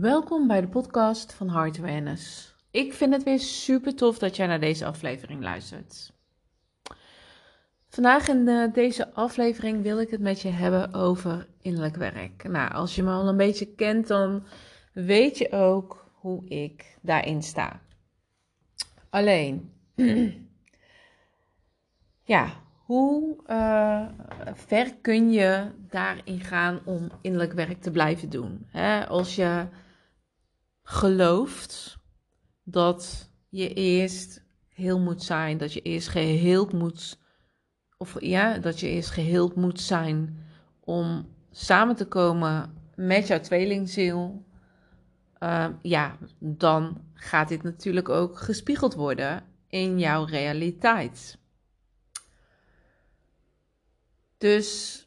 [0.00, 2.54] Welkom bij de podcast van Heart Awareness.
[2.70, 6.12] Ik vind het weer super tof dat jij naar deze aflevering luistert.
[7.88, 12.48] Vandaag in de, deze aflevering wil ik het met je hebben over innerlijk werk.
[12.48, 14.46] Nou, als je me al een beetje kent, dan
[14.92, 17.80] weet je ook hoe ik daarin sta.
[19.10, 19.72] Alleen,
[22.34, 22.52] ja,
[22.84, 24.08] hoe uh,
[24.54, 28.66] ver kun je daarin gaan om innerlijk werk te blijven doen?
[28.70, 29.06] Hè?
[29.06, 29.66] Als je
[30.88, 31.98] gelooft
[32.62, 37.18] dat je eerst heel moet zijn, dat je eerst geheeld moet,
[37.96, 40.46] of ja, dat je eerst geheeld moet zijn
[40.80, 44.44] om samen te komen met jouw tweelingziel,
[45.40, 51.38] uh, ja, dan gaat dit natuurlijk ook gespiegeld worden in jouw realiteit.
[54.38, 55.00] Dus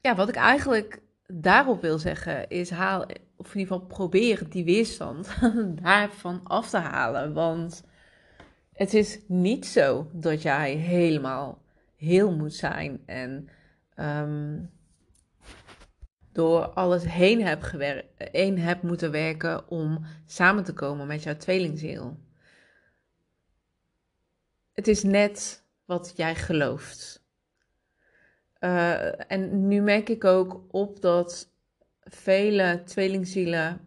[0.00, 4.64] ja, wat ik eigenlijk daarop wil zeggen is haal, of in ieder geval probeer die
[4.64, 5.36] weerstand
[5.82, 7.32] daarvan af te halen.
[7.32, 7.84] Want
[8.72, 11.62] het is niet zo dat jij helemaal
[11.96, 13.48] heel moet zijn en
[13.96, 14.70] um,
[16.32, 17.42] door alles heen
[18.58, 22.18] hebt, moeten werken om samen te komen met jouw tweelingziel.
[24.72, 27.22] Het is net wat jij gelooft.
[28.60, 31.53] Uh, en nu merk ik ook op dat
[32.04, 33.80] vele tweelingzielen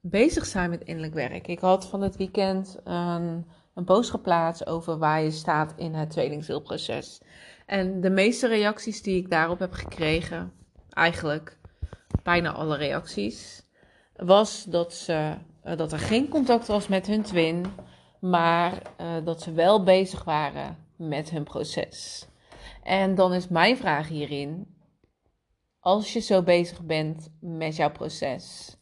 [0.00, 1.46] bezig zijn met innerlijk werk.
[1.48, 6.10] Ik had van het weekend een, een post geplaatst over waar je staat in het
[6.10, 7.20] tweelingzielproces.
[7.66, 10.52] En de meeste reacties die ik daarop heb gekregen,
[10.90, 11.58] eigenlijk
[12.22, 13.62] bijna alle reacties,
[14.16, 15.34] was dat, ze,
[15.66, 17.64] uh, dat er geen contact was met hun twin,
[18.20, 22.26] maar uh, dat ze wel bezig waren met hun proces.
[22.82, 24.73] En dan is mijn vraag hierin:
[25.84, 28.76] als je zo bezig bent met jouw proces,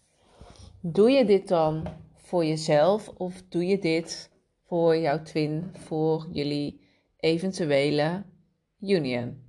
[0.80, 4.30] doe je dit dan voor jezelf of doe je dit
[4.66, 6.80] voor jouw twin, voor jullie
[7.16, 8.24] eventuele
[8.80, 9.42] union?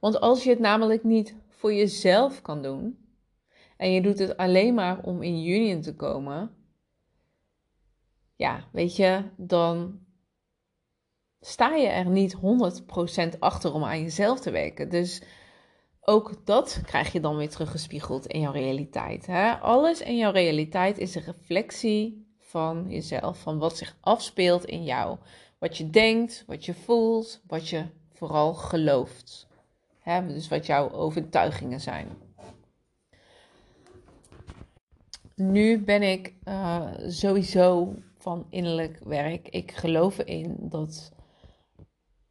[0.00, 2.98] Want als je het namelijk niet voor jezelf kan doen
[3.76, 6.54] en je doet het alleen maar om in union te komen,
[8.36, 10.00] ja, weet je, dan
[11.40, 12.36] sta je er niet
[13.34, 14.88] 100% achter om aan jezelf te werken.
[14.88, 15.22] Dus
[16.00, 19.26] ook dat krijg je dan weer teruggespiegeld in jouw realiteit.
[19.26, 19.52] Hè?
[19.52, 25.18] Alles in jouw realiteit is een reflectie van jezelf, van wat zich afspeelt in jou.
[25.58, 29.48] Wat je denkt, wat je voelt, wat je vooral gelooft.
[30.00, 30.26] Hè?
[30.26, 32.08] Dus wat jouw overtuigingen zijn.
[35.34, 39.48] Nu ben ik uh, sowieso van innerlijk werk.
[39.48, 41.12] Ik geloof erin dat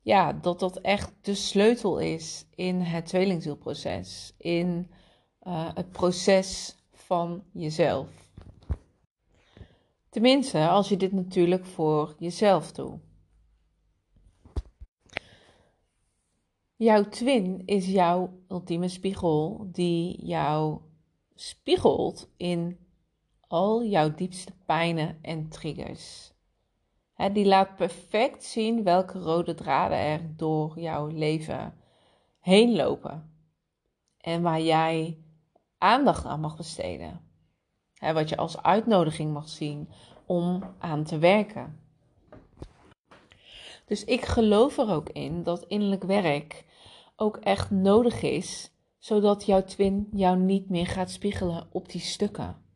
[0.01, 4.33] ja, dat dat echt de sleutel is in het tweelingzielproces.
[4.37, 4.91] In
[5.43, 8.09] uh, het proces van jezelf.
[10.09, 12.99] Tenminste, als je dit natuurlijk voor jezelf doet.
[16.75, 20.81] Jouw twin is jouw ultieme spiegel die jou
[21.35, 22.77] spiegelt in
[23.47, 26.33] al jouw diepste pijnen en triggers
[27.27, 31.73] die laat perfect zien welke rode draden er door jouw leven
[32.39, 33.33] heen lopen.
[34.17, 35.17] En waar jij
[35.77, 37.27] aandacht aan mag besteden.
[37.99, 39.89] wat je als uitnodiging mag zien
[40.25, 41.79] om aan te werken.
[43.85, 46.65] Dus ik geloof er ook in dat innerlijk werk
[47.15, 52.68] ook echt nodig is, zodat jouw twin jou niet meer gaat spiegelen op die stukken.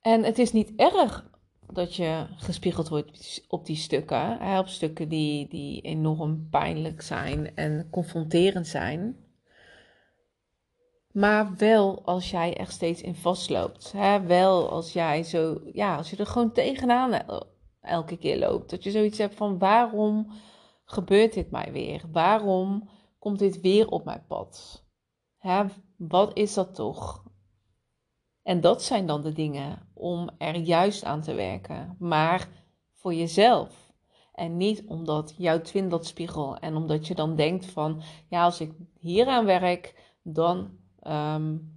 [0.00, 1.30] En het is niet erg
[1.72, 4.38] dat je gespiegeld wordt op die stukken.
[4.38, 9.16] Hè, op stukken die, die enorm pijnlijk zijn en confronterend zijn.
[11.12, 13.92] Maar wel als jij er steeds in vastloopt.
[13.92, 14.20] Hè?
[14.20, 17.22] Wel als jij zo, ja, als je er gewoon tegenaan
[17.80, 18.70] elke keer loopt.
[18.70, 20.26] Dat je zoiets hebt van waarom
[20.84, 22.02] gebeurt dit mij weer?
[22.12, 22.88] Waarom
[23.18, 24.84] komt dit weer op mijn pad?
[25.38, 25.64] Hè?
[25.96, 27.24] Wat is dat toch?
[28.50, 32.48] En dat zijn dan de dingen om er juist aan te werken, maar
[32.94, 33.92] voor jezelf.
[34.34, 38.60] En niet omdat jouw twin dat spiegel en omdat je dan denkt van, ja, als
[38.60, 40.70] ik hier aan werk, dan
[41.02, 41.74] um,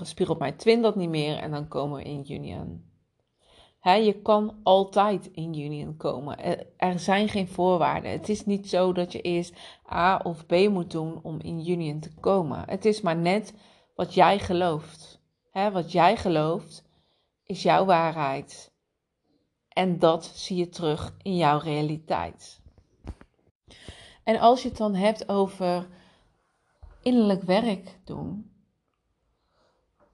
[0.00, 2.84] spiegelt mijn twin dat niet meer en dan komen we in union.
[3.82, 6.38] Je kan altijd in union komen.
[6.76, 8.10] Er zijn geen voorwaarden.
[8.10, 9.58] Het is niet zo dat je eerst
[9.92, 12.62] A of B moet doen om in union te komen.
[12.66, 13.54] Het is maar net
[13.94, 15.19] wat jij gelooft.
[15.50, 16.84] Hè, wat jij gelooft,
[17.44, 18.72] is jouw waarheid.
[19.68, 22.62] En dat zie je terug in jouw realiteit.
[24.24, 25.88] En als je het dan hebt over
[27.02, 28.50] innerlijk werk doen.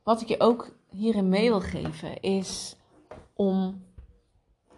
[0.02, 2.76] Wat ik je ook hierin mee wil geven is
[3.34, 3.84] om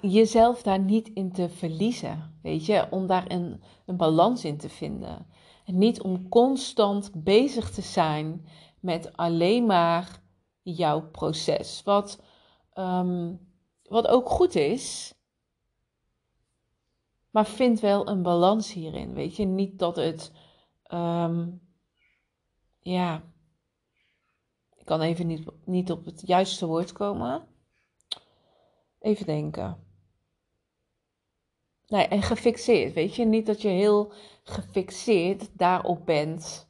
[0.01, 2.39] jezelf daar niet in te verliezen.
[2.43, 5.27] Weet je, om daar een, een balans in te vinden.
[5.65, 8.47] En niet om constant bezig te zijn
[8.81, 10.21] met alleen maar
[10.63, 11.83] jouw proces.
[11.83, 12.23] Wat,
[12.73, 13.35] ehm,
[13.83, 15.15] wat ook goed is.
[17.31, 19.15] Maar vind wel een balans hierin.
[19.15, 20.33] Weet je, niet dat het.
[20.83, 21.49] Ehm,
[22.81, 23.23] ja.
[24.77, 27.47] Ik kan even niet, niet op het juiste woord komen.
[29.01, 29.87] Even denken.
[31.87, 33.25] Nee, en gefixeerd, weet je.
[33.25, 34.13] Niet dat je heel
[34.43, 36.69] gefixeerd daarop bent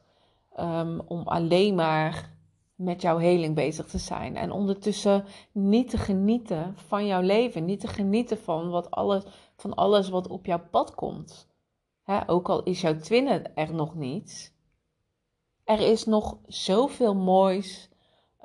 [0.58, 2.36] um, om alleen maar
[2.78, 4.36] met jouw heling bezig te zijn.
[4.36, 7.64] En ondertussen niet te genieten van jouw leven.
[7.64, 9.22] Niet te genieten van, wat alles,
[9.56, 11.48] van alles wat op jouw pad komt.
[12.26, 14.54] ook al is jouw twin er nog niet.
[15.64, 17.90] Er is nog zoveel moois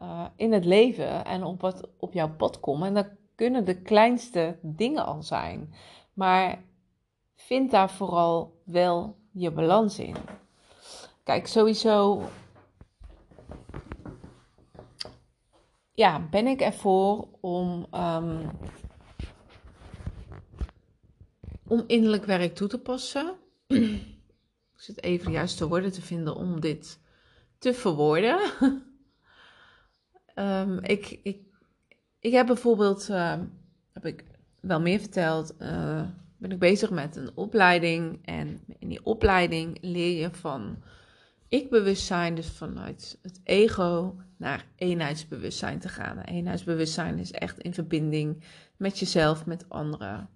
[0.01, 2.83] uh, in het leven en op wat op jouw pad komt.
[2.83, 5.73] En dat kunnen de kleinste dingen al zijn.
[6.13, 6.63] Maar
[7.35, 10.15] vind daar vooral wel je balans in.
[11.23, 12.21] Kijk, sowieso
[15.93, 18.51] ja, ben ik ervoor om, um,
[21.67, 23.35] om innerlijk werk toe te passen.
[23.67, 24.01] ik
[24.75, 26.99] zit even de juiste woorden te vinden om dit
[27.57, 28.39] te verwoorden.
[30.35, 31.41] um, ik, ik,
[32.19, 33.39] ik heb bijvoorbeeld, uh,
[33.93, 34.25] heb ik
[34.59, 36.01] wel meer verteld, uh,
[36.37, 38.19] ben ik bezig met een opleiding.
[38.25, 40.83] En in die opleiding leer je van
[41.53, 46.19] ik-bewustzijn, dus vanuit het ego naar eenheidsbewustzijn te gaan.
[46.19, 48.43] Eenheidsbewustzijn is echt in verbinding
[48.77, 50.29] met jezelf, met anderen.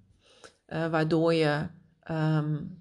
[0.67, 1.67] Uh, waardoor je
[2.11, 2.77] um,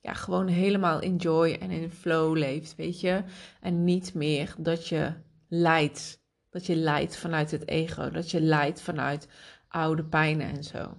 [0.00, 3.22] ja, gewoon helemaal in joy en in flow leeft, weet je.
[3.60, 5.12] En niet meer dat je
[5.48, 6.22] leidt.
[6.50, 8.10] Dat je leidt vanuit het ego.
[8.10, 9.28] Dat je leidt vanuit
[9.68, 10.96] oude pijnen en zo.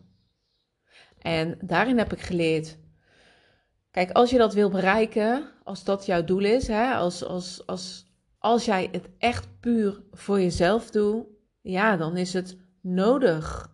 [1.17, 2.77] En daarin heb ik geleerd.
[3.91, 8.05] Kijk, als je dat wil bereiken, als dat jouw doel is, hè, als, als, als,
[8.37, 11.25] als jij het echt puur voor jezelf doet,
[11.61, 13.71] ja, dan is het nodig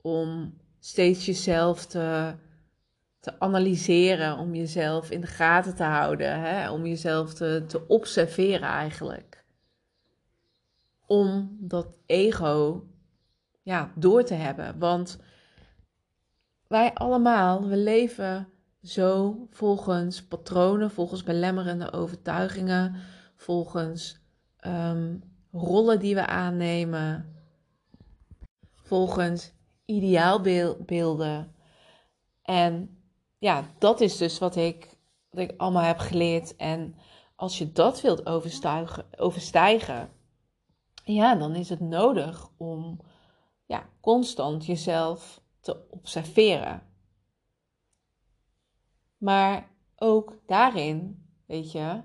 [0.00, 2.34] om steeds jezelf te,
[3.20, 8.68] te analyseren, om jezelf in de gaten te houden, hè, om jezelf te, te observeren
[8.68, 9.44] eigenlijk.
[11.06, 12.86] Om dat ego
[13.62, 14.78] ja, door te hebben.
[14.78, 15.18] Want
[16.66, 18.48] wij allemaal, we leven
[18.88, 22.96] zo volgens patronen, volgens belemmerende overtuigingen,
[23.36, 24.20] volgens
[24.66, 25.22] um,
[25.52, 27.34] rollen die we aannemen,
[28.74, 29.52] volgens
[29.84, 31.54] ideaalbeelden.
[32.42, 33.00] En
[33.38, 34.96] ja, dat is dus wat ik,
[35.30, 36.56] wat ik allemaal heb geleerd.
[36.56, 36.94] En
[37.36, 40.10] als je dat wilt overstijgen, overstijgen
[41.04, 43.00] ja, dan is het nodig om
[43.66, 46.82] ja, constant jezelf te observeren.
[49.16, 52.02] Maar ook daarin, weet je,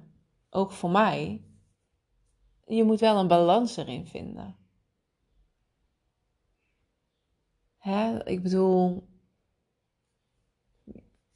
[0.50, 1.44] ook voor mij,
[2.66, 4.56] je moet wel een balans erin vinden.
[7.78, 8.25] Hè?
[8.28, 9.08] Ik bedoel,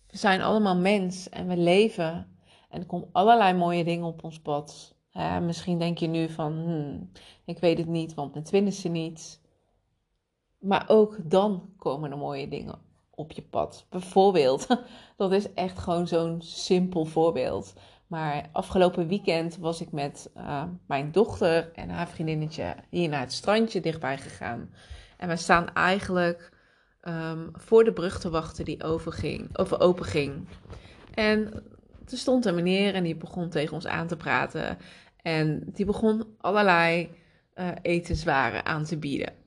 [0.07, 2.37] we zijn allemaal mens en we leven
[2.69, 4.95] en er komen allerlei mooie dingen op ons pad.
[5.09, 5.39] Hè?
[5.41, 7.11] Misschien denk je nu van, hmm,
[7.45, 9.41] ik weet het niet, want mijn twin is er niet.
[10.57, 12.79] Maar ook dan komen er mooie dingen
[13.15, 13.85] op je pad.
[13.89, 14.67] Bijvoorbeeld,
[15.17, 17.73] dat is echt gewoon zo'n simpel voorbeeld.
[18.07, 23.33] Maar afgelopen weekend was ik met uh, mijn dochter en haar vriendinnetje hier naar het
[23.33, 24.73] strandje dichtbij gegaan.
[25.17, 26.51] En we staan eigenlijk
[27.01, 30.47] um, voor de brug te wachten die overging, over open ging.
[31.13, 31.53] En
[32.11, 34.77] er stond een meneer en die begon tegen ons aan te praten.
[35.21, 37.09] En die begon allerlei
[37.55, 39.44] uh, etenswaren aan te bieden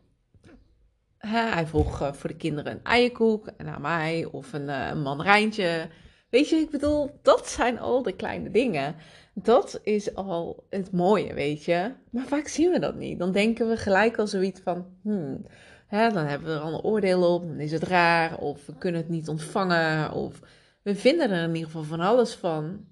[1.18, 5.90] hij vroeg eh, voor de kinderen een eierkoek en aan mij of een, uh, een.
[6.30, 8.94] Weet je, ik bedoel, dat zijn al de kleine dingen.
[9.34, 11.92] Dat is al het mooie, weet je.
[12.10, 13.18] Maar vaak zien we dat niet.
[13.18, 15.46] Dan denken we gelijk al zoiets van, hmm,
[15.86, 18.74] hè, dan hebben we er al een oordeel op, dan is het raar, of we
[18.74, 20.40] kunnen het niet ontvangen, of
[20.82, 22.86] we vinden er in ieder geval van alles van.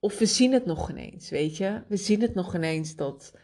[0.00, 1.82] Of we zien het nog ineens, weet je.
[1.88, 3.34] We zien het nog ineens dat,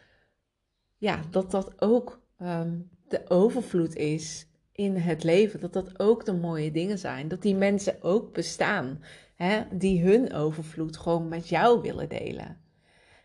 [0.96, 2.78] ja, dat dat ook ehm,
[3.12, 5.60] de overvloed is in het leven.
[5.60, 7.28] Dat dat ook de mooie dingen zijn.
[7.28, 9.02] Dat die mensen ook bestaan.
[9.34, 12.60] Hè, die hun overvloed gewoon met jou willen delen.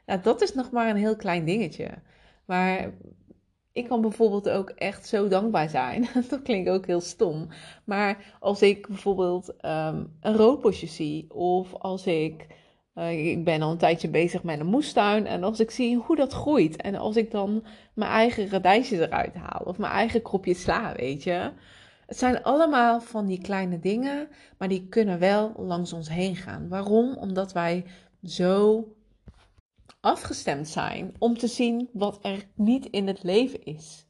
[0.06, 1.90] Nou, dat is nog maar een heel klein dingetje.
[2.46, 2.94] Maar
[3.72, 6.08] ik kan bijvoorbeeld ook echt zo dankbaar zijn.
[6.30, 7.48] dat klinkt ook heel stom.
[7.84, 12.48] Maar als ik bijvoorbeeld um, een roodbosje zie, of als ik
[12.98, 15.26] Eh, ik ben al een tijdje bezig met een moestuin.
[15.26, 16.76] En als ik zie hoe dat groeit.
[16.76, 17.64] En als ik dan
[17.94, 19.62] mijn eigen radijsjes eruit haal.
[19.66, 21.52] Of mijn eigen kropje sla, weet je.
[22.06, 24.28] Het zijn allemaal van die kleine dingen.
[24.58, 26.68] Maar die kunnen wel langs ons heen gaan.
[26.68, 27.16] Waarom?
[27.16, 27.86] Omdat wij
[28.24, 28.88] zo
[30.00, 34.06] afgestemd zijn om te zien wat er niet in het leven is.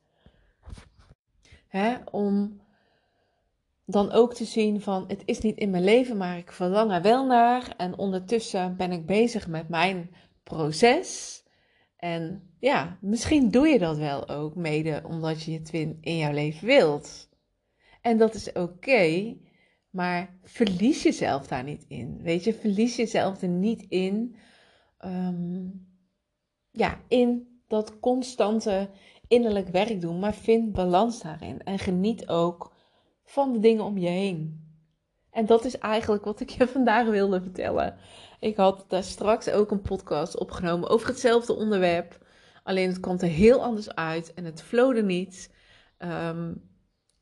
[1.67, 1.96] Hè?
[2.12, 2.62] Om
[3.89, 7.01] dan ook te zien van het is niet in mijn leven, maar ik verlang er
[7.01, 7.74] wel naar.
[7.77, 10.10] En ondertussen ben ik bezig met mijn
[10.44, 11.44] proces.
[11.96, 16.67] En ja, misschien doe je dat wel ook mede omdat je het in jouw leven
[16.67, 17.29] wilt.
[18.01, 19.36] En dat is oké,
[19.89, 22.20] maar verlies jezelf daar niet in.
[22.22, 24.36] Weet je, verlies jezelf er niet in.
[24.98, 25.67] Ehm,
[26.72, 28.89] ja, in dat constante
[29.27, 31.63] innerlijk werk doen, maar vind balans daarin.
[31.63, 32.75] En geniet ook
[33.27, 34.65] van de dingen om je heen.
[35.31, 37.98] En dat is eigenlijk wat ik je vandaag wilde vertellen.
[38.39, 42.25] Ik had daar straks ook een podcast opgenomen over hetzelfde onderwerp.
[42.63, 45.53] Alleen het kwam er heel anders uit en het flowde niet.
[45.98, 46.53] Ehm,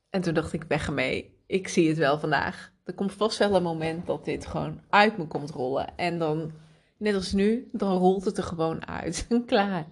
[0.10, 1.44] en toen dacht ik, weg ermee.
[1.48, 2.74] Ik zie het wel vandaag.
[2.84, 5.98] Er komt vast wel een moment dat dit gewoon uit me komt rollen.
[5.98, 6.52] En dan,
[6.98, 9.28] net als nu, dan rolt het er gewoon uit.
[9.46, 9.88] Klaar.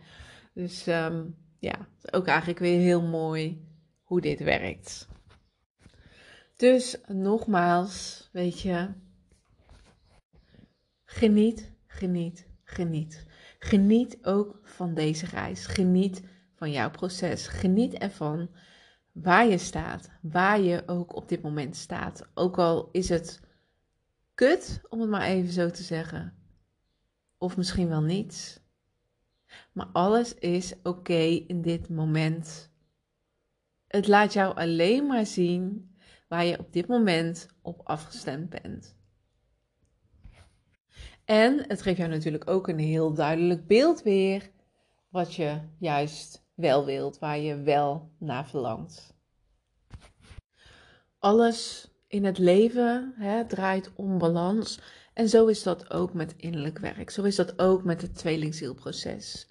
[0.54, 3.68] Dus um, ja, ook eigenlijk weer heel mooi
[4.04, 5.08] hoe dit werkt.
[6.56, 8.94] Dus nogmaals, weet je,
[11.04, 13.26] geniet, geniet, geniet.
[13.60, 15.66] Geniet ook van deze reis.
[15.66, 16.24] Geniet
[16.56, 17.48] van jouw proces.
[17.48, 18.50] Geniet ervan
[19.12, 22.30] waar je staat, waar je ook op dit moment staat.
[22.34, 23.42] Ook al is het
[24.34, 26.34] kut, om het maar even zo te zeggen,
[27.38, 28.60] of misschien wel niets.
[29.72, 32.72] Maar alles is oké in dit moment.
[33.88, 35.93] Het laat jou alleen maar zien
[36.34, 38.96] waar je op dit moment op afgestemd bent.
[41.26, 44.50] En het geeft jou natuurlijk ook een heel duidelijk beeld weer
[45.10, 49.14] wat je juist wel wilt, waar je wel naar verlangt.
[51.20, 54.80] Alles in het leven hè, draait om balans.
[55.14, 57.10] En zo is dat ook met innerlijk werk.
[57.10, 59.48] Zo is dat ook met het tweelingzielproces.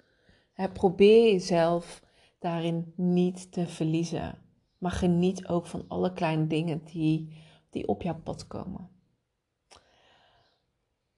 [0.73, 2.01] Probeer jezelf
[2.39, 4.42] daarin niet te verliezen.
[4.83, 7.33] Maar geniet ook van alle kleine dingen die,
[7.69, 8.89] die op jouw pad komen.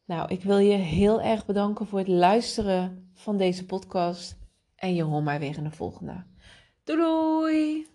[0.06, 4.38] Nou, ik wil je heel erg bedanken voor het luisteren van deze podcast.
[4.76, 6.26] En je hoort mij weer in de volgende.
[6.84, 7.95] Doei doei!